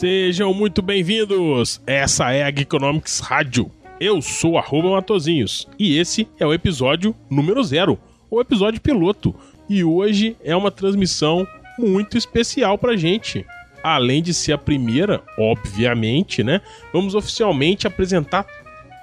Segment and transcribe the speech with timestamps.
[0.00, 1.78] Sejam muito bem-vindos!
[1.86, 3.70] Essa é a Geekonomics Rádio.
[4.00, 7.98] Eu sou arroba Matozinhos e esse é o episódio número zero,
[8.30, 9.34] o episódio piloto.
[9.68, 11.46] E hoje é uma transmissão
[11.78, 13.44] muito especial pra gente.
[13.82, 16.62] Além de ser a primeira, obviamente, né?
[16.94, 18.46] Vamos oficialmente apresentar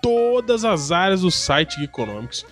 [0.01, 2.43] todas as áreas do site Geekonomics.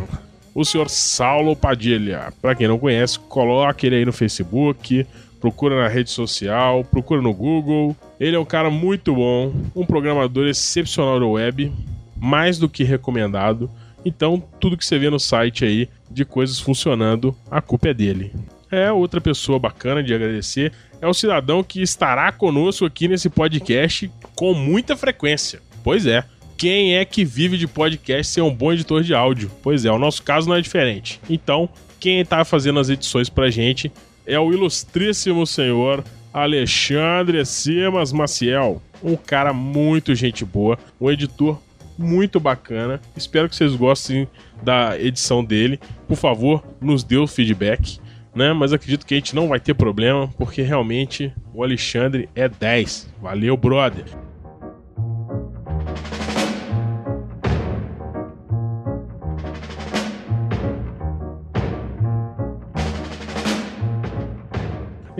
[0.53, 2.33] O senhor Saulo Padilha.
[2.41, 5.07] Para quem não conhece, coloque ele aí no Facebook,
[5.41, 7.97] procura na rede social, procura no Google.
[8.19, 11.73] Ele é um cara muito bom, um programador excepcional da web,
[12.15, 13.69] mais do que recomendado.
[14.05, 18.31] Então, tudo que você vê no site aí de coisas funcionando, a culpa é dele.
[18.69, 20.71] É outra pessoa bacana de agradecer.
[21.01, 25.59] É um cidadão que estará conosco aqui nesse podcast com muita frequência.
[25.83, 26.23] Pois é,
[26.55, 29.51] quem é que vive de podcast ser um bom editor de áudio?
[29.63, 31.19] Pois é, o nosso caso não é diferente.
[31.27, 31.67] Então,
[31.99, 33.91] quem está fazendo as edições pra gente
[34.25, 38.81] é o ilustríssimo senhor Alexandre Simas Maciel.
[39.03, 41.59] Um cara muito gente boa, um editor
[41.97, 43.01] muito bacana.
[43.15, 44.27] Espero que vocês gostem
[44.63, 45.79] da edição dele.
[46.07, 47.99] Por favor, nos dê o feedback,
[48.33, 48.53] né?
[48.53, 53.09] Mas acredito que a gente não vai ter problema, porque realmente o Alexandre é 10.
[53.21, 54.30] Valeu, brother!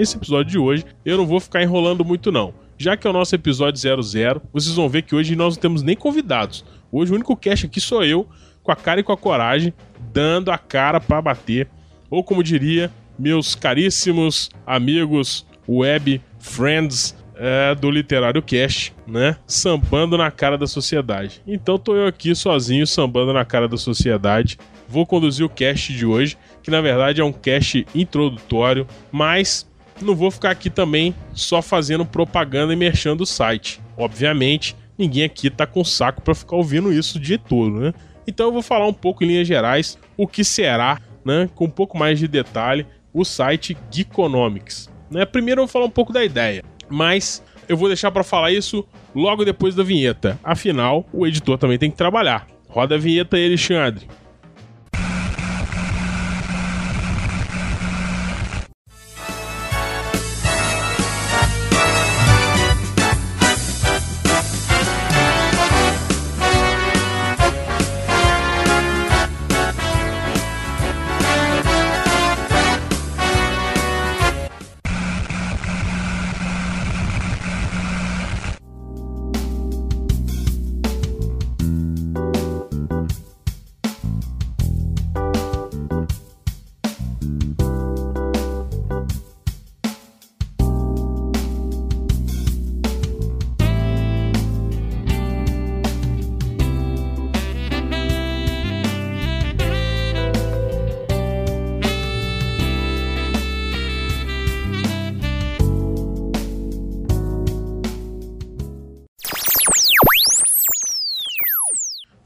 [0.02, 2.56] Nesse episódio de hoje, eu não vou ficar enrolando muito não.
[2.76, 5.84] Já que é o nosso episódio 00, vocês vão ver que hoje nós não temos
[5.84, 6.66] nem convidados.
[6.92, 8.28] Hoje o único cast aqui sou eu,
[8.64, 9.72] com a cara e com a coragem,
[10.12, 11.68] dando a cara para bater.
[12.10, 19.38] Ou como diria meus caríssimos amigos web friends é, do Literário Cast, né?
[19.46, 21.44] Sambando na cara da sociedade.
[21.46, 24.58] Então tô eu aqui sozinho, sambando na cara da sociedade.
[24.88, 29.70] Vou conduzir o cast de hoje, que na verdade é um cast introdutório, mas
[30.04, 33.82] não vou ficar aqui também só fazendo propaganda e mexendo o site.
[33.98, 37.94] Obviamente, ninguém aqui tá com saco para ficar ouvindo isso dia todo, né?
[38.28, 41.70] Então eu vou falar um pouco em linhas gerais o que será, né, com um
[41.70, 44.90] pouco mais de detalhe, o site Geekonomics.
[45.10, 45.26] Né?
[45.26, 48.86] Primeiro eu vou falar um pouco da ideia, mas eu vou deixar para falar isso
[49.16, 50.40] logo depois da vinheta.
[50.44, 52.48] Afinal, o editor também tem que trabalhar.
[52.70, 54.08] Roda a vinheta aí, Alexandre.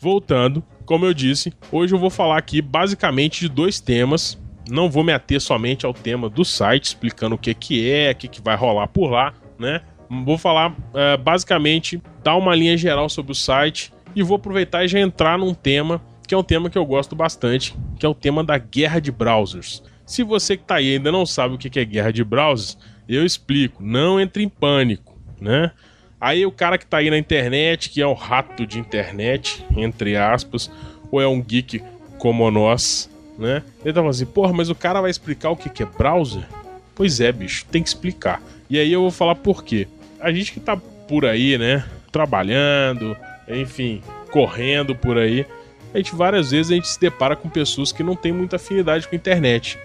[0.06, 5.04] Voltando, como eu disse, hoje eu vou falar aqui basicamente de dois temas Não vou
[5.04, 8.40] me ater somente ao tema do site, explicando o que, que é, o que, que
[8.40, 9.82] vai rolar por lá, né?
[10.24, 14.88] Vou falar é, basicamente, dar uma linha geral sobre o site e vou aproveitar e
[14.88, 18.14] já entrar num tema que é um tema que eu gosto bastante, que é o
[18.14, 19.82] tema da guerra de browsers.
[20.06, 22.78] Se você que está aí ainda não sabe o que é guerra de browsers,
[23.10, 23.84] eu explico.
[23.84, 25.72] Não entre em pânico, né?
[26.26, 30.18] Aí o cara que está aí na internet, que é o rato de internet, entre
[30.18, 30.72] aspas,
[31.12, 31.84] ou é um geek
[32.18, 33.08] como nós,
[33.38, 33.62] né?
[33.84, 36.42] Ele tá falando assim, porra, mas o cara vai explicar o que é browser?
[36.96, 38.42] Pois é, bicho, tem que explicar.
[38.68, 39.88] E aí eu vou falar por quê.
[40.20, 41.86] A gente que tá por aí, né?
[42.12, 43.16] Trabalhando,
[43.48, 44.02] enfim,
[44.32, 45.46] correndo por aí,
[45.94, 49.08] a gente várias vezes a gente se depara com pessoas que não têm muita afinidade
[49.08, 49.78] com a internet.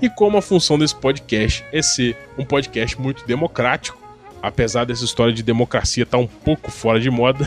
[0.00, 4.07] E como a função desse podcast é ser um podcast muito democrático,
[4.42, 7.44] apesar dessa história de democracia estar tá um pouco fora de moda,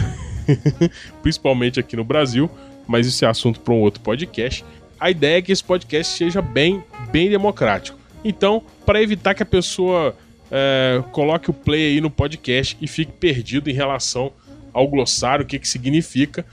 [1.21, 2.49] principalmente aqui no Brasil,
[2.87, 4.65] mas isso é assunto para um outro podcast.
[4.99, 7.97] A ideia é que esse podcast seja bem, bem democrático.
[8.23, 10.15] Então, para evitar que a pessoa
[10.51, 14.31] é, coloque o play aí no podcast e fique perdido em relação
[14.73, 16.45] ao glossário, o que, que significa,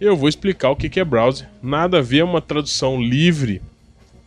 [0.00, 1.48] eu vou explicar o que, que é browser.
[1.62, 3.60] Nada a ver, uma tradução livre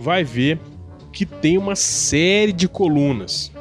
[0.00, 0.58] vai ver
[1.12, 3.52] que tem uma série de colunas.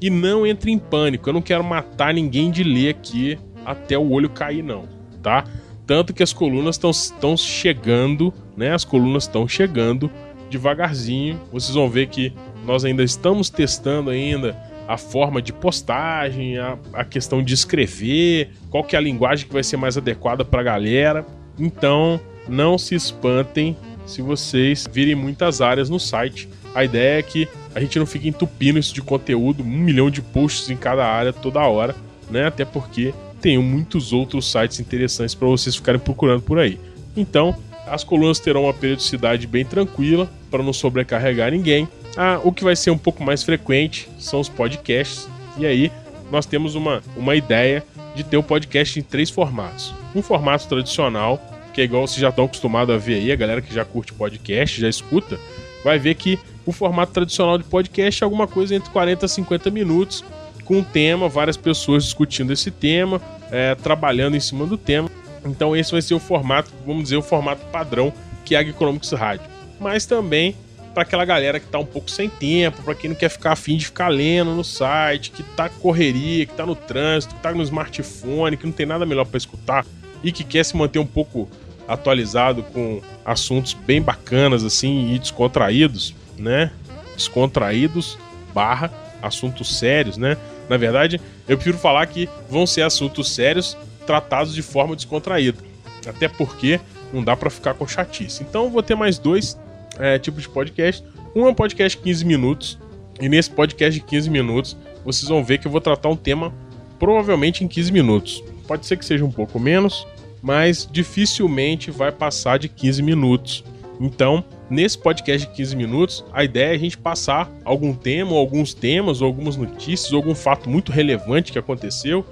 [0.00, 4.10] E não entre em pânico, eu não quero matar ninguém de ler aqui até o
[4.10, 4.84] olho cair, não,
[5.22, 5.44] tá?
[5.86, 8.72] Tanto que as colunas estão chegando, né?
[8.72, 10.10] As colunas estão chegando
[10.48, 11.40] devagarzinho.
[11.52, 12.32] Vocês vão ver que
[12.64, 14.56] nós ainda estamos testando ainda
[14.86, 19.52] a forma de postagem, a, a questão de escrever, qual que é a linguagem que
[19.52, 21.26] vai ser mais adequada para a galera.
[21.58, 23.76] Então, não se espantem
[24.08, 26.48] se vocês virem muitas áreas no site.
[26.74, 30.22] A ideia é que a gente não fique entupindo isso de conteúdo, um milhão de
[30.22, 31.94] posts em cada área toda hora,
[32.30, 32.46] né?
[32.46, 36.80] Até porque tem muitos outros sites interessantes para vocês ficarem procurando por aí.
[37.16, 37.56] Então,
[37.86, 41.88] as colunas terão uma periodicidade bem tranquila para não sobrecarregar ninguém.
[42.16, 45.28] Ah, o que vai ser um pouco mais frequente são os podcasts.
[45.56, 45.92] E aí
[46.30, 47.84] nós temos uma, uma ideia
[48.14, 49.94] de ter um podcast em três formatos.
[50.14, 51.40] Um formato tradicional,
[51.80, 54.80] é igual vocês já estão acostumados a ver aí, a galera que já curte podcast,
[54.80, 55.38] já escuta,
[55.84, 59.70] vai ver que o formato tradicional de podcast é alguma coisa entre 40 a 50
[59.70, 60.24] minutos,
[60.64, 63.20] com um tema, várias pessoas discutindo esse tema,
[63.50, 65.08] é, trabalhando em cima do tema.
[65.44, 68.12] Então esse vai ser o formato, vamos dizer, o formato padrão
[68.44, 69.46] que é a Economics Rádio.
[69.80, 70.54] Mas também
[70.92, 73.76] para aquela galera que tá um pouco sem tempo, para quem não quer ficar afim
[73.76, 77.62] de ficar lendo no site, que tá correria, que tá no trânsito, que tá no
[77.62, 79.86] smartphone, que não tem nada melhor para escutar
[80.24, 81.48] e que quer se manter um pouco
[81.88, 86.70] atualizado com assuntos bem bacanas assim e descontraídos, né?
[87.16, 88.18] Descontraídos
[88.54, 88.92] barra
[89.22, 90.36] assuntos sérios, né?
[90.68, 93.76] Na verdade, eu prefiro falar que vão ser assuntos sérios
[94.06, 95.58] tratados de forma descontraída.
[96.06, 96.78] Até porque
[97.12, 98.42] não dá para ficar com chatice.
[98.42, 99.58] Então vou ter mais dois
[99.98, 101.02] é, tipos de podcast.
[101.34, 102.78] Um é um podcast de 15 minutos.
[103.20, 106.52] E nesse podcast de 15 minutos, vocês vão ver que eu vou tratar um tema
[106.98, 108.44] provavelmente em 15 minutos.
[108.66, 110.06] Pode ser que seja um pouco menos,
[110.42, 113.64] mas dificilmente vai passar de 15 minutos.
[114.00, 118.38] Então, nesse podcast de 15 minutos, a ideia é a gente passar algum tema, ou
[118.38, 122.24] alguns temas, ou algumas notícias, ou algum fato muito relevante que aconteceu.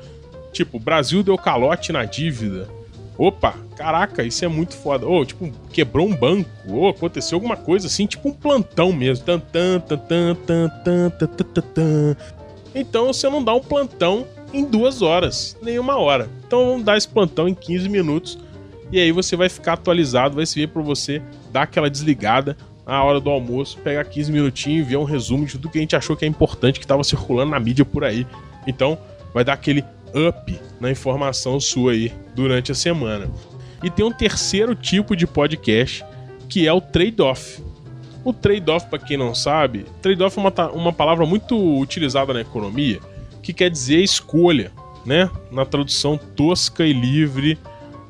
[0.52, 2.68] Tipo, Brasil deu calote na dívida.
[3.18, 5.06] Opa, caraca, isso é muito foda.
[5.06, 6.48] Ou, oh, tipo, quebrou um banco.
[6.68, 9.24] Ou oh, aconteceu alguma coisa assim, tipo um plantão mesmo.
[9.24, 12.16] Tan, tan, tan, tan, tan, tan, tan, tan.
[12.74, 16.28] Então você não dá um plantão em duas horas, nem uma hora.
[16.46, 18.38] Então vamos dar esse plantão em 15 minutos.
[18.90, 23.18] E aí você vai ficar atualizado, vai servir para você dar aquela desligada na hora
[23.18, 26.16] do almoço, pegar 15 minutinhos e ver um resumo de tudo que a gente achou
[26.16, 28.24] que é importante, que estava circulando na mídia por aí.
[28.64, 28.96] Então,
[29.34, 29.84] vai dar aquele
[30.14, 33.28] up na informação sua aí durante a semana.
[33.82, 36.04] E tem um terceiro tipo de podcast,
[36.48, 37.62] que é o trade-off.
[38.24, 43.00] O trade-off, para quem não sabe, trade-off é uma, uma palavra muito utilizada na economia,
[43.46, 44.72] que quer dizer escolha,
[45.04, 45.30] né?
[45.52, 47.56] Na tradução tosca e livre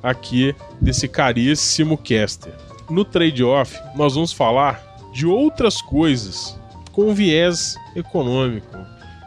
[0.03, 2.55] aqui desse caríssimo caster.
[2.89, 6.59] No trade-off, nós vamos falar de outras coisas
[6.91, 8.79] com viés econômico.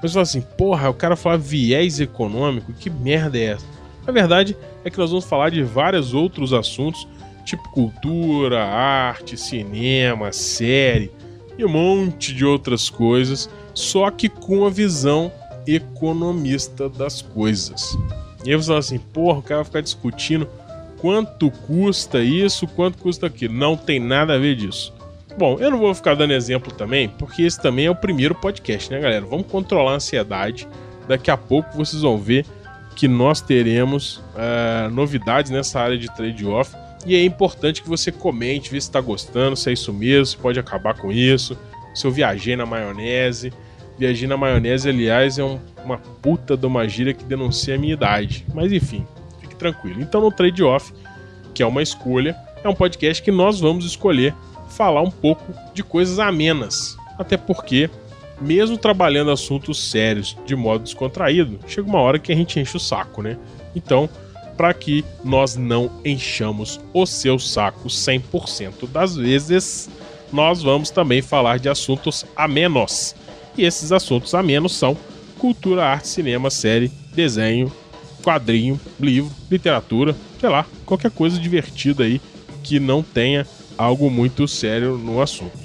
[0.02, 3.66] Mas fala assim, porra, o cara fala viés econômico, que merda é essa?
[4.08, 7.08] A verdade é que nós vamos falar de vários outros assuntos
[7.46, 11.12] tipo cultura, arte, cinema, série
[11.56, 15.32] e um monte de outras coisas, só que com a visão
[15.76, 17.98] economista das coisas.
[18.46, 20.48] E aí você fala assim, porra, o cara vai ficar discutindo
[21.00, 23.54] quanto custa isso, quanto custa aquilo.
[23.54, 24.94] Não tem nada a ver disso.
[25.38, 28.92] Bom, eu não vou ficar dando exemplo também, porque esse também é o primeiro podcast,
[28.92, 29.26] né, galera?
[29.26, 30.68] Vamos controlar a ansiedade.
[31.08, 32.46] Daqui a pouco vocês vão ver
[32.96, 36.76] que nós teremos uh, novidades nessa área de trade-off.
[37.06, 40.38] E é importante que você comente, vê se está gostando, se é isso mesmo, se
[40.38, 41.58] pode acabar com isso.
[41.96, 43.54] Se eu viajei na maionese.
[44.00, 47.94] Viajei na maionese, aliás, é um, uma puta de uma gíria que denuncia a minha
[47.94, 48.46] idade.
[48.54, 49.06] Mas enfim,
[49.42, 50.02] fique tranquilo.
[50.02, 50.94] Então, no trade-off,
[51.54, 54.34] que é uma escolha, é um podcast que nós vamos escolher
[54.70, 56.96] falar um pouco de coisas amenas.
[57.18, 57.90] Até porque,
[58.40, 62.80] mesmo trabalhando assuntos sérios de modo descontraído, chega uma hora que a gente enche o
[62.80, 63.38] saco, né?
[63.76, 64.10] Então,
[64.56, 69.90] para que nós não enchamos o seu saco 100% das vezes,
[70.32, 73.16] nós vamos também falar de assuntos amenos.
[73.60, 74.96] E esses assuntos amenos são
[75.38, 77.70] cultura, arte, cinema, série, desenho,
[78.24, 82.22] quadrinho, livro, literatura, sei lá, qualquer coisa divertida aí
[82.64, 83.46] que não tenha
[83.78, 85.60] algo muito sério no assunto.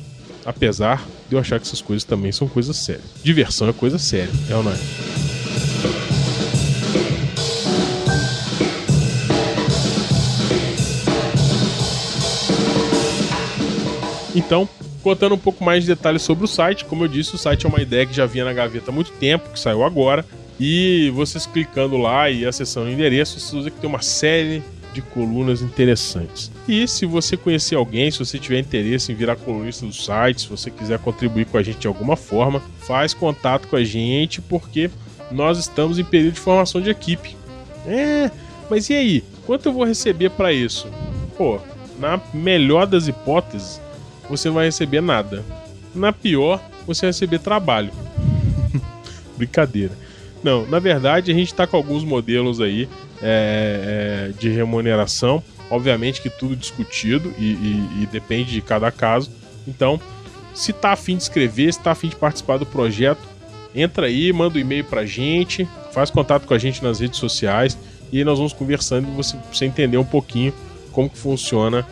[0.44, 3.04] Apesar de eu achar que essas coisas também são coisas sérias.
[3.22, 4.78] Diversão é coisa séria, é ou não é?
[14.34, 14.68] Então,
[15.04, 17.68] contando um pouco mais de detalhes sobre o site, como eu disse, o site é
[17.68, 20.24] uma ideia que já vinha na gaveta há muito tempo, que saiu agora.
[20.58, 24.62] E vocês clicando lá e acessando o endereço, vocês vão que tem uma série
[24.94, 26.50] de colunas interessantes.
[26.66, 30.48] E se você conhecer alguém, se você tiver interesse em virar colunista do site, se
[30.48, 34.88] você quiser contribuir com a gente de alguma forma, faz contato com a gente, porque
[35.30, 37.36] nós estamos em período de formação de equipe.
[37.86, 38.30] É,
[38.70, 39.24] mas e aí?
[39.44, 40.88] Quanto eu vou receber para isso?
[41.36, 41.60] Pô,
[41.98, 43.80] na melhor das hipóteses,
[44.28, 45.44] você não vai receber nada.
[45.94, 47.92] Na pior, você vai receber trabalho.
[49.36, 49.92] Brincadeira.
[50.42, 52.88] Não, na verdade a gente está com alguns modelos aí
[53.22, 55.42] é, é, de remuneração.
[55.70, 59.30] Obviamente que tudo discutido e, e, e, depende de cada caso.
[59.66, 59.98] Então,
[60.52, 63.22] se tá afim de escrever, se tá afim de participar do projeto,
[63.74, 67.78] entra aí, manda um e-mail pra gente, faz contato com a gente nas redes sociais
[68.12, 70.52] e nós vamos conversando e você, você entender um pouquinho
[70.92, 71.86] como que funciona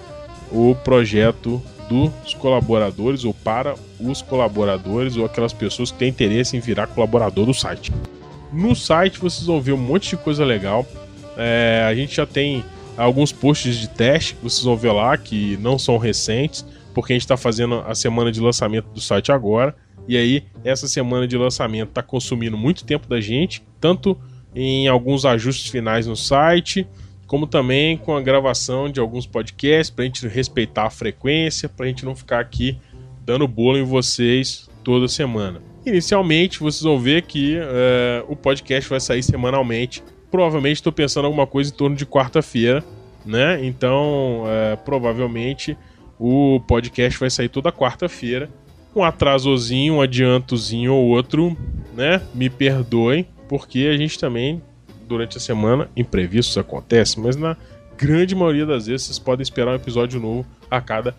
[0.51, 6.61] o projeto dos colaboradores ou para os colaboradores ou aquelas pessoas que têm interesse em
[6.61, 7.93] virar colaborador do site.
[8.53, 10.87] No site vocês vão ver um monte de coisa legal.
[11.37, 12.65] É, a gente já tem
[12.97, 17.15] alguns posts de teste que vocês vão ver lá que não são recentes, porque a
[17.15, 19.75] gente está fazendo a semana de lançamento do site agora.
[20.07, 24.19] E aí, essa semana de lançamento está consumindo muito tempo da gente, tanto
[24.55, 26.87] em alguns ajustes finais no site,
[27.33, 31.87] como também com a gravação de alguns podcasts, para a gente respeitar a frequência, para
[31.87, 32.77] a gente não ficar aqui
[33.25, 35.63] dando bolo em vocês toda semana.
[35.87, 41.47] Inicialmente, vocês vão ver que uh, o podcast vai sair semanalmente provavelmente estou pensando alguma
[41.47, 42.83] coisa em torno de quarta-feira,
[43.25, 43.65] né?
[43.65, 45.77] Então, é, provavelmente
[46.19, 48.49] o podcast vai sair toda quarta-feira.
[48.97, 51.57] Um atrasozinho, um adiantozinho ou outro,
[51.95, 52.23] né?
[52.35, 54.63] Me perdoem, porque a gente também,
[55.13, 57.57] durante a semana, imprevistos acontecem, mas na
[57.97, 61.15] grande maioria das vezes vocês podem esperar um episódio novo a cada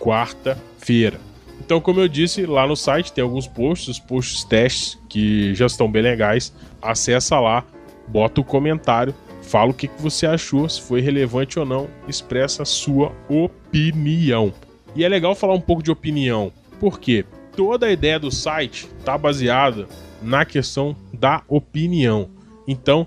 [0.00, 1.18] quarta-feira.
[1.60, 5.66] Então, como eu disse, lá no site tem alguns posts, os posts testes que já
[5.66, 6.52] estão bem legais.
[6.82, 7.64] Acessa lá,
[8.06, 12.62] bota o comentário, fala o que, que você achou, se foi relevante ou não, expressa
[12.62, 14.52] a sua opinião.
[14.94, 17.24] E é legal falar um pouco de opinião, porque
[17.56, 19.86] toda a ideia do site está baseada
[20.20, 22.28] na questão da opinião.
[22.68, 23.06] Então,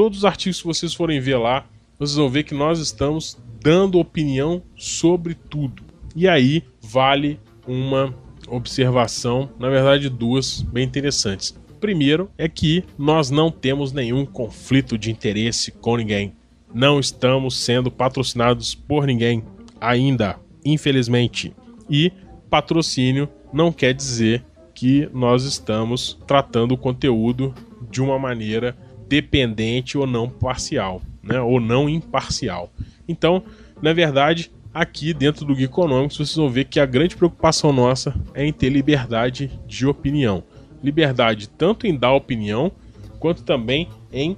[0.00, 1.66] todos os artigos que vocês forem ver lá,
[1.98, 5.82] vocês vão ver que nós estamos dando opinião sobre tudo.
[6.16, 7.38] E aí vale
[7.68, 8.14] uma
[8.48, 11.54] observação, na verdade duas bem interessantes.
[11.78, 16.32] Primeiro é que nós não temos nenhum conflito de interesse com ninguém.
[16.72, 19.44] Não estamos sendo patrocinados por ninguém
[19.78, 21.54] ainda, infelizmente.
[21.90, 22.10] E
[22.48, 24.42] patrocínio não quer dizer
[24.74, 27.54] que nós estamos tratando o conteúdo
[27.90, 28.74] de uma maneira
[29.10, 31.38] dependente ou não parcial, né?
[31.38, 32.72] ou não imparcial.
[33.06, 33.42] Então,
[33.82, 38.46] na verdade, aqui dentro do Geekonomics vocês vão ver que a grande preocupação nossa é
[38.46, 40.42] em ter liberdade de opinião
[40.82, 42.72] liberdade tanto em dar opinião,
[43.18, 44.36] quanto também em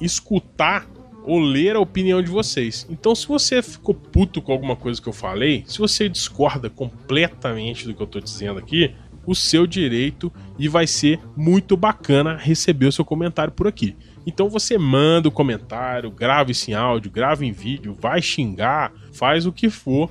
[0.00, 0.86] escutar
[1.24, 2.86] ou ler a opinião de vocês.
[2.90, 7.86] Então, se você ficou puto com alguma coisa que eu falei, se você discorda completamente
[7.86, 8.92] do que eu estou dizendo aqui,
[9.26, 13.96] o seu direito e vai ser muito bacana receber o seu comentário por aqui.
[14.26, 19.46] Então você manda o comentário, grava isso em áudio, grava em vídeo, vai xingar, faz
[19.46, 20.10] o que for.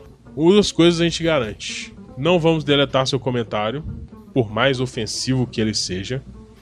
[0.60, 1.94] As coisas a gente garante.
[2.18, 3.84] Não vamos deletar seu comentário,
[4.34, 6.22] por mais ofensivo que ele seja.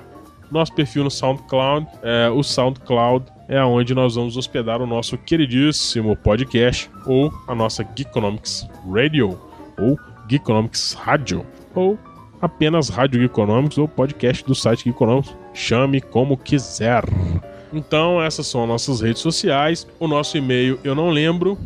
[0.51, 6.15] Nosso perfil no SoundCloud, é, o SoundCloud é onde nós vamos hospedar o nosso queridíssimo
[6.15, 9.97] podcast ou a nossa Geekonomics Radio ou
[10.29, 11.97] Geekonomics Rádio, ou
[12.41, 17.03] apenas Rádio Geekonomics ou podcast do site Geekonomics, chame como quiser.
[17.71, 19.87] Então, essas são nossas redes sociais.
[19.99, 21.57] O nosso e-mail eu não lembro.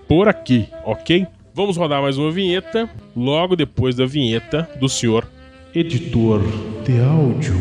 [0.07, 1.27] por aqui, ok?
[1.53, 5.29] Vamos rodar mais uma vinheta, logo depois da vinheta do senhor
[5.75, 6.41] editor
[6.85, 7.57] de áudio.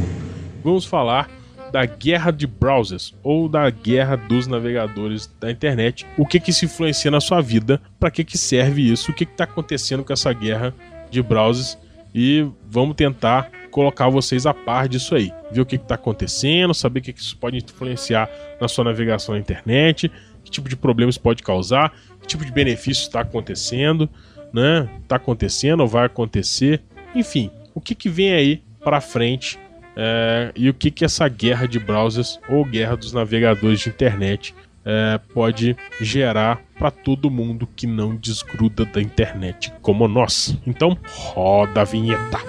[0.63, 1.29] Vamos falar
[1.71, 6.05] da guerra de browsers ou da guerra dos navegadores da internet.
[6.17, 7.81] O que que se influencia na sua vida?
[7.99, 9.11] Para que que serve isso?
[9.11, 10.73] O que que está acontecendo com essa guerra
[11.11, 11.77] de browsers
[12.13, 15.31] e vamos tentar colocar vocês a par disso aí.
[15.51, 19.35] Ver o que está acontecendo, saber o que, que isso pode influenciar na sua navegação
[19.35, 20.11] na internet,
[20.43, 24.09] que tipo de problemas pode causar, que tipo de benefício está acontecendo,
[24.53, 24.89] né?
[25.03, 26.81] Está acontecendo ou vai acontecer.
[27.15, 29.57] Enfim, o que, que vem aí para frente
[29.95, 34.53] é, e o que, que essa guerra de browsers ou guerra dos navegadores de internet
[34.85, 40.57] é, pode gerar para todo mundo que não desgruda da internet como nós.
[40.65, 42.39] Então, roda a vinheta.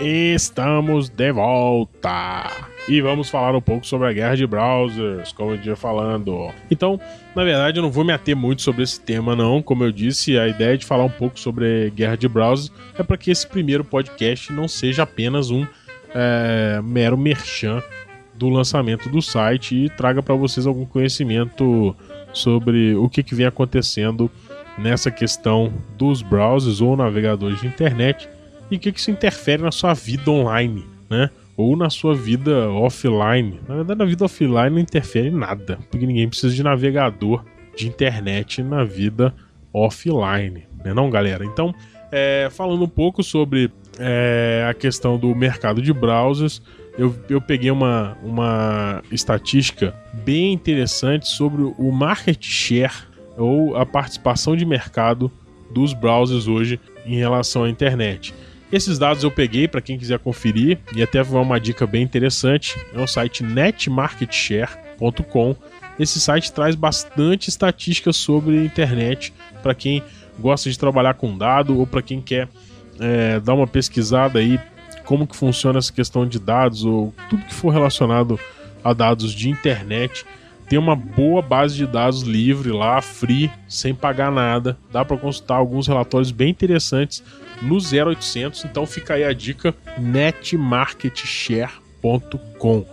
[0.00, 2.63] Estamos de volta!
[2.88, 6.50] E vamos falar um pouco sobre a guerra de browsers, como eu ia falando.
[6.70, 7.00] Então,
[7.34, 9.62] na verdade, eu não vou me ater muito sobre esse tema, não.
[9.62, 13.16] Como eu disse, a ideia de falar um pouco sobre guerra de browsers é para
[13.16, 15.66] que esse primeiro podcast não seja apenas um
[16.14, 17.82] é, mero merchan
[18.34, 21.96] do lançamento do site e traga para vocês algum conhecimento
[22.32, 24.30] sobre o que, que vem acontecendo
[24.76, 28.28] nessa questão dos browsers ou navegadores de internet
[28.70, 31.30] e o que, que isso interfere na sua vida online, né?
[31.56, 33.60] Ou na sua vida offline.
[33.68, 37.44] Na verdade, na vida offline não interfere em nada, porque ninguém precisa de navegador
[37.76, 39.34] de internet na vida
[39.72, 41.44] offline, né não, galera?
[41.44, 41.74] Então,
[42.12, 46.62] é, falando um pouco sobre é, a questão do mercado de browsers,
[46.96, 52.94] eu, eu peguei uma, uma estatística bem interessante sobre o market share
[53.36, 55.30] ou a participação de mercado
[55.72, 58.32] dos browsers hoje em relação à internet.
[58.74, 62.76] Esses dados eu peguei para quem quiser conferir e até foi uma dica bem interessante.
[62.92, 65.54] É o site netmarketshare.com.
[65.96, 69.32] Esse site traz bastante estatísticas sobre a internet
[69.62, 70.02] para quem
[70.40, 72.48] gosta de trabalhar com dado ou para quem quer
[72.98, 74.58] é, dar uma pesquisada aí
[75.04, 78.40] como que funciona essa questão de dados ou tudo que for relacionado
[78.82, 80.26] a dados de internet.
[80.68, 84.78] Tem uma boa base de dados livre lá, free, sem pagar nada.
[84.90, 87.22] Dá para consultar alguns relatórios bem interessantes
[87.60, 88.64] no 0800.
[88.64, 92.86] Então fica aí a dica netmarketshare.com.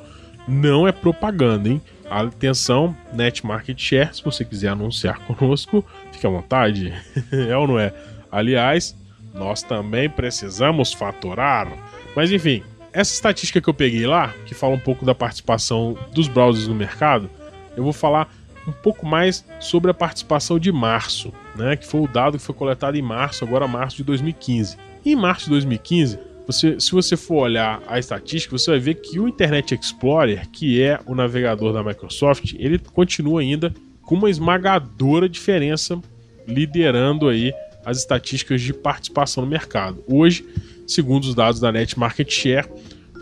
[0.47, 1.79] Não é propaganda, hein?
[2.09, 6.93] Atenção, netmarketshare, se você quiser anunciar conosco, fique à vontade.
[7.31, 7.93] é ou não é?
[8.29, 8.93] Aliás,
[9.33, 11.71] nós também precisamos faturar.
[12.13, 16.27] Mas enfim, essa estatística que eu peguei lá, que fala um pouco da participação dos
[16.27, 17.29] browsers no mercado,
[17.75, 18.33] eu vou falar
[18.67, 22.53] um pouco mais sobre a participação de março, né, que foi o dado que foi
[22.53, 24.77] coletado em março, agora março de 2015.
[25.03, 28.95] E em março de 2015, você, se você for olhar a estatística, você vai ver
[28.95, 34.29] que o Internet Explorer, que é o navegador da Microsoft, ele continua ainda com uma
[34.29, 35.99] esmagadora diferença
[36.47, 37.53] liderando aí
[37.85, 40.03] as estatísticas de participação no mercado.
[40.07, 40.45] Hoje,
[40.87, 42.67] segundo os dados da Net Market Share,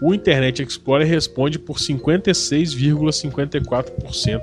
[0.02, 4.42] o Internet Explorer responde por 56,54%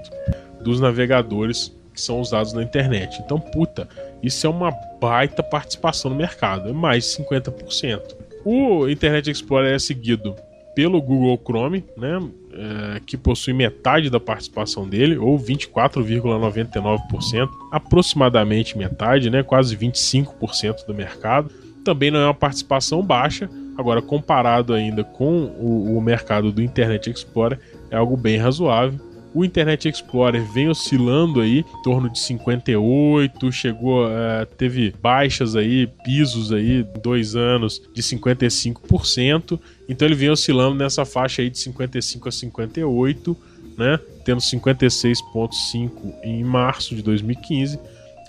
[0.61, 3.21] dos navegadores que são usados na internet.
[3.25, 3.89] Então, puta,
[4.23, 8.15] isso é uma baita participação no mercado, é mais de 50%.
[8.45, 10.37] O Internet Explorer é seguido
[10.75, 12.21] pelo Google Chrome, né,
[12.53, 20.93] é, que possui metade da participação dele, ou 24,99%, aproximadamente metade, né, quase 25% do
[20.93, 21.51] mercado.
[21.83, 27.11] Também não é uma participação baixa, agora comparado ainda com o, o mercado do Internet
[27.11, 27.59] Explorer,
[27.91, 29.01] é algo bem razoável.
[29.37, 35.87] O Internet Explorer vem oscilando aí em torno de 58, chegou, uh, teve baixas aí,
[36.03, 39.61] pisos aí, dois anos de 55%.
[39.87, 43.37] Então ele vem oscilando nessa faixa aí de 55 a 58,
[43.77, 44.01] né?
[44.25, 45.91] Tendo 56,5
[46.25, 47.79] em março de 2015.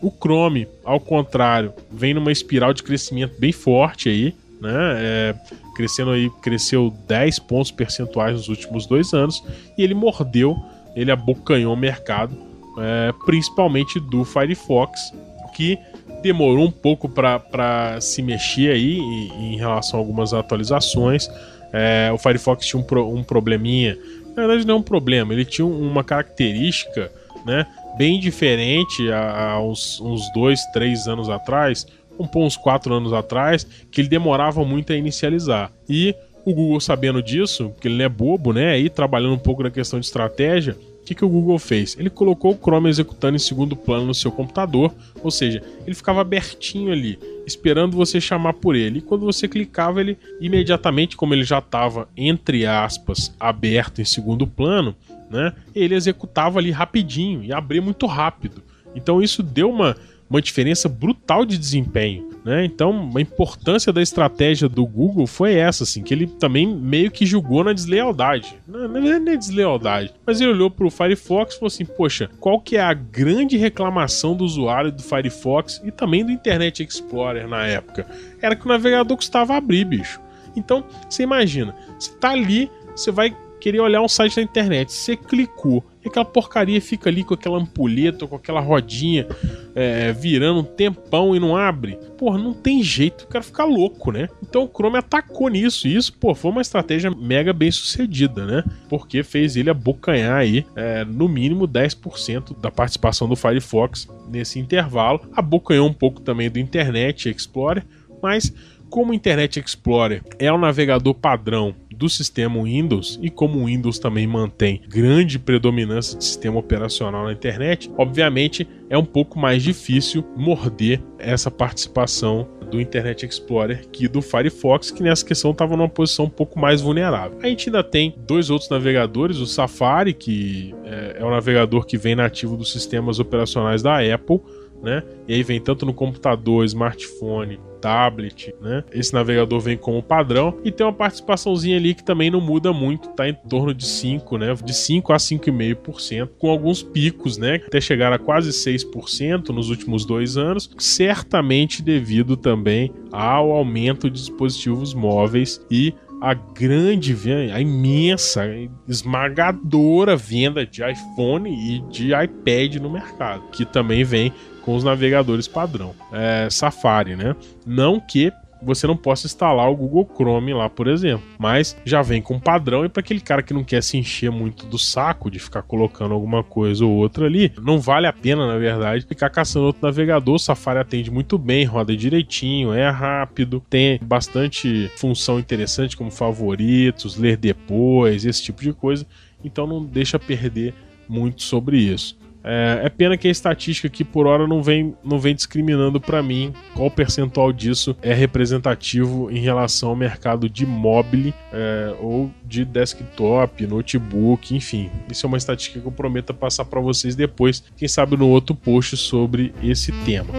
[0.01, 4.73] O Chrome, ao contrário, vem numa espiral de crescimento bem forte aí, né?
[4.97, 5.35] É,
[5.75, 9.43] crescendo aí, cresceu 10 pontos percentuais nos últimos dois anos
[9.77, 10.57] e ele mordeu
[10.97, 12.35] ele abocanhou o mercado,
[12.79, 15.13] é, principalmente do Firefox,
[15.55, 15.77] que
[16.23, 21.29] demorou um pouco para se mexer aí em, em, relação a algumas atualizações.
[21.71, 23.95] É, o Firefox tinha um, pro, um probleminha,
[24.35, 27.11] na verdade não é um problema, ele tinha uma característica
[27.45, 31.85] né, bem diferente há, há uns, uns dois, três anos atrás,
[32.19, 35.71] um, uns quatro anos atrás, que ele demorava muito a inicializar.
[35.89, 38.71] E o Google sabendo disso, que ele não é bobo, né?
[38.71, 41.97] Aí trabalhando um pouco na questão de estratégia, o que, que o Google fez?
[41.99, 46.21] Ele colocou o Chrome executando em segundo plano no seu computador, ou seja, ele ficava
[46.21, 48.99] abertinho ali, esperando você chamar por ele.
[48.99, 54.47] E quando você clicava, ele imediatamente, como ele já estava, entre aspas, aberto em segundo
[54.47, 54.95] plano,
[55.29, 55.53] né?
[55.75, 58.63] Ele executava ali rapidinho e abria muito rápido.
[58.95, 59.95] Então isso deu uma
[60.29, 62.27] uma diferença brutal de desempenho.
[62.43, 62.63] Né?
[62.63, 67.25] Então, a importância da estratégia do Google foi essa, assim, que ele também meio que
[67.25, 68.57] julgou na deslealdade.
[68.65, 72.61] Não, não é deslealdade, mas ele olhou para o Firefox e falou assim: poxa, qual
[72.61, 77.65] que é a grande reclamação do usuário do Firefox e também do Internet Explorer na
[77.65, 78.07] época?
[78.41, 80.21] Era que o navegador custava abrir, bicho.
[80.55, 85.15] Então, você imagina, você tá ali, você vai querer olhar um site na internet, você
[85.15, 89.27] clicou, e aquela porcaria fica ali com aquela ampulheta, com aquela rodinha
[89.75, 91.97] é, virando um tempão e não abre.
[92.17, 94.29] Porra, não tem jeito, o cara fica louco, né?
[94.41, 98.63] Então o Chrome atacou nisso, e isso, pô, foi uma estratégia mega bem sucedida, né?
[98.89, 105.21] Porque fez ele abocanhar aí, é, no mínimo 10% da participação do Firefox nesse intervalo.
[105.33, 107.85] Abocanhou um pouco também do Internet Explorer,
[108.21, 108.53] mas
[108.89, 113.97] como o Internet Explorer é o navegador padrão do sistema Windows e como o Windows
[113.97, 120.23] também mantém grande predominância de sistema operacional na internet, obviamente é um pouco mais difícil
[120.35, 126.25] morder essa participação do Internet Explorer que do Firefox, que nessa questão estava numa posição
[126.25, 127.39] um pouco mais vulnerável.
[127.41, 131.97] A gente ainda tem dois outros navegadores, o Safari, que é, é o navegador que
[131.97, 134.41] vem nativo dos sistemas operacionais da Apple,
[134.81, 135.03] né?
[135.27, 138.83] E aí vem tanto no computador, smartphone, tablet, né?
[138.91, 143.09] Esse navegador vem como padrão e tem uma participaçãozinha ali que também não muda muito,
[143.09, 144.53] tá em torno de 5, né?
[144.63, 147.61] De 5 a 5,5%, com alguns picos, né?
[147.67, 154.19] Até chegar a quase 6% nos últimos dois anos, certamente devido também ao aumento de
[154.19, 157.15] dispositivos móveis e a grande
[157.53, 158.43] a imensa,
[158.87, 164.33] esmagadora venda de iPhone e de iPad no mercado, que também vem
[164.67, 167.37] com os navegadores padrão, é, Safari, né?
[167.65, 171.25] Não que você não possa instalar o Google Chrome lá, por exemplo.
[171.39, 174.65] Mas já vem com padrão e para aquele cara que não quer se encher muito
[174.65, 178.57] do saco de ficar colocando alguma coisa ou outra ali, não vale a pena, na
[178.57, 180.35] verdade, ficar caçando outro navegador.
[180.35, 187.15] O Safari atende muito bem, roda direitinho, é rápido, tem bastante função interessante como favoritos,
[187.15, 189.05] ler depois, esse tipo de coisa.
[189.41, 190.73] Então não deixa perder
[191.07, 192.17] muito sobre isso.
[192.49, 196.23] É, é, pena que a estatística aqui por hora não vem, não vem discriminando para
[196.23, 202.63] mim qual percentual disso é representativo em relação ao mercado de mobile é, ou de
[202.63, 204.89] desktop, notebook, enfim.
[205.11, 208.55] Isso é uma estatística que eu prometo passar para vocês depois, quem sabe no outro
[208.55, 210.33] post sobre esse tema.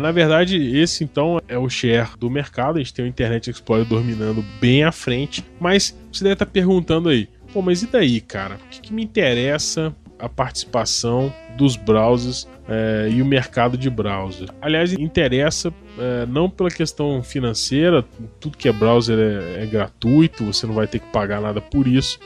[0.00, 2.76] Na verdade, esse então é o share do mercado.
[2.76, 5.44] A gente tem o Internet Explorer dominando bem à frente.
[5.60, 8.56] Mas você deve estar perguntando aí, pô, mas e daí, cara?
[8.56, 14.48] O que, que me interessa a participação dos browsers é, e o mercado de browser.
[14.60, 18.04] Aliás, interessa é, não pela questão financeira,
[18.38, 21.86] tudo que é browser é, é, gratuito, você não vai ter que pagar nada por
[21.86, 22.18] isso.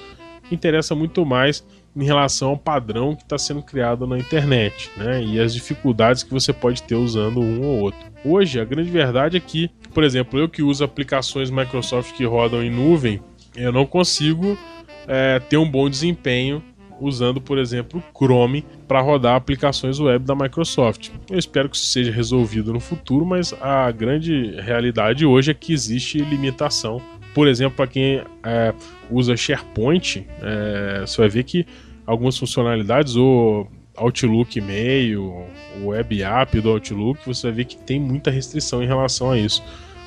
[0.50, 1.64] Interessa muito mais
[1.96, 5.22] em relação ao padrão que está sendo criado na internet, né?
[5.22, 8.00] E as dificuldades que você pode ter usando um ou outro.
[8.24, 12.62] Hoje, a grande verdade é que, por exemplo, eu que uso aplicações Microsoft que rodam
[12.62, 13.20] em nuvem,
[13.54, 14.58] eu não consigo
[15.06, 16.62] é, ter um bom desempenho
[17.00, 21.10] usando, por exemplo, Chrome para rodar aplicações web da Microsoft.
[21.30, 25.72] Eu espero que isso seja resolvido no futuro, mas a grande realidade hoje é que
[25.72, 27.00] existe limitação
[27.34, 28.72] por exemplo, para quem é,
[29.10, 31.66] usa SharePoint, é, você vai ver que
[32.06, 35.46] algumas funcionalidades, o Outlook e-mail,
[35.80, 39.38] o Web App do Outlook, você vai ver que tem muita restrição em relação a
[39.38, 39.62] isso,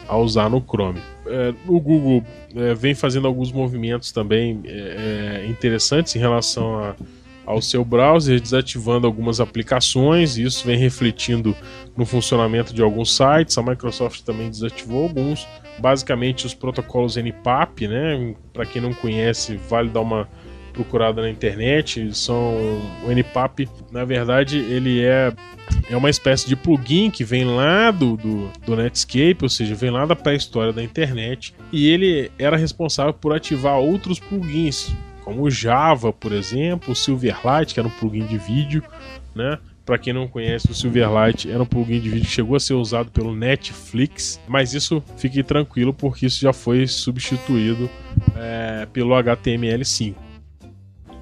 [0.07, 1.01] a usar no Chrome.
[1.25, 2.23] É, o Google
[2.55, 6.95] é, vem fazendo alguns movimentos também é, é, interessantes em relação a,
[7.45, 11.55] ao seu browser, desativando algumas aplicações, e isso vem refletindo
[11.95, 13.57] no funcionamento de alguns sites.
[13.57, 15.47] A Microsoft também desativou alguns
[15.79, 18.35] basicamente os protocolos NPAP, né?
[18.53, 20.27] Para quem não conhece, vale dar uma
[20.77, 22.15] procurada na internet.
[22.15, 25.33] São o NPAP, na verdade, ele é
[25.89, 29.89] é uma espécie de plugin que vem lá do, do, do Netscape, ou seja, vem
[29.89, 34.93] lá da pré-história da internet, e ele era responsável por ativar outros plugins,
[35.25, 38.81] como o Java, por exemplo, o Silverlight, que era um plugin de vídeo,
[39.35, 39.57] né?
[39.85, 42.73] Para quem não conhece, o Silverlight era um plugin de vídeo que chegou a ser
[42.73, 47.89] usado pelo Netflix, mas isso fique tranquilo porque isso já foi substituído
[48.35, 50.26] é, pelo HTML5.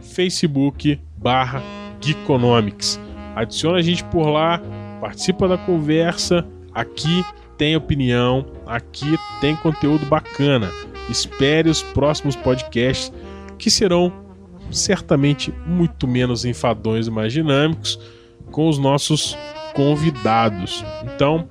[0.00, 1.62] Facebook, barra
[2.00, 3.00] Geekonomics.
[3.34, 4.60] Adiciona a gente por lá,
[5.00, 6.46] participa da conversa.
[6.74, 7.24] Aqui
[7.56, 10.70] tem opinião, aqui tem conteúdo bacana.
[11.08, 13.12] Espere os próximos podcasts
[13.58, 14.12] que serão
[14.70, 17.98] certamente muito menos enfadões e mais dinâmicos
[18.50, 19.36] com os nossos
[19.74, 20.84] convidados.
[21.04, 21.48] Então,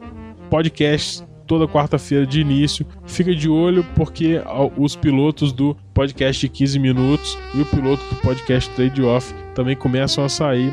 [0.50, 2.86] podcast toda quarta-feira de início.
[3.06, 4.42] Fica de olho porque
[4.76, 9.76] os pilotos do podcast de 15 minutos e o piloto do podcast Trade Off também
[9.76, 10.72] começam a sair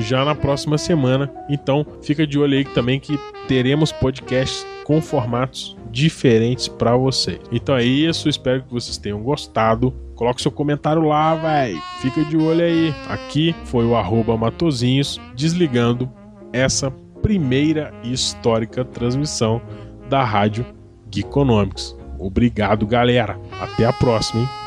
[0.00, 1.28] já na próxima semana.
[1.50, 7.38] Então, fica de olho aí também que teremos podcasts com formatos diferentes para vocês.
[7.52, 9.92] Então é isso, espero que vocês tenham gostado.
[10.16, 11.74] Coloque seu comentário lá, vai.
[12.00, 12.94] Fica de olho aí.
[13.08, 16.10] Aqui foi o arroba Matozinhos desligando
[16.52, 16.90] essa
[17.22, 19.60] primeira e histórica transmissão
[20.08, 20.64] da Rádio
[21.10, 21.96] Geekonomics.
[22.18, 23.38] Obrigado, galera.
[23.60, 24.61] Até a próxima, hein?